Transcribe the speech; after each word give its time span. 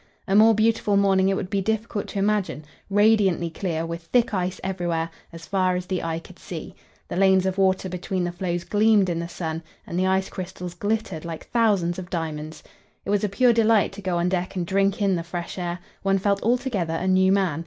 A 0.27 0.35
more 0.35 0.55
beautiful 0.55 0.97
morning 0.97 1.29
it 1.29 1.35
would 1.35 1.51
be 1.51 1.61
difficult 1.61 2.07
to 2.07 2.17
imagine: 2.17 2.65
radiantly 2.89 3.51
clear, 3.51 3.85
with 3.85 4.01
thick 4.01 4.33
ice 4.33 4.59
everywhere, 4.63 5.11
as 5.31 5.45
far 5.45 5.75
as 5.75 5.85
the 5.85 6.01
eye 6.01 6.17
could 6.17 6.39
see; 6.39 6.73
the 7.07 7.15
lanes 7.15 7.45
of 7.45 7.59
water 7.59 7.87
between 7.87 8.23
the 8.23 8.31
floes 8.31 8.63
gleamed 8.63 9.09
in 9.09 9.19
the 9.19 9.29
sun, 9.29 9.61
and 9.85 9.99
the 9.99 10.07
ice 10.07 10.27
crystals 10.27 10.73
glittered 10.73 11.23
like 11.23 11.51
thousands 11.51 11.99
of 11.99 12.09
diamonds. 12.09 12.63
It 13.05 13.11
was 13.11 13.23
a 13.23 13.29
pure 13.29 13.53
delight 13.53 13.91
to 13.91 14.01
go 14.01 14.17
on 14.17 14.27
deck 14.27 14.55
and 14.55 14.65
drink 14.65 15.03
in 15.03 15.15
the 15.17 15.21
fresh 15.23 15.59
air; 15.59 15.77
one 16.01 16.17
felt 16.17 16.41
altogether 16.41 16.95
a 16.95 17.05
new 17.05 17.31
man. 17.31 17.59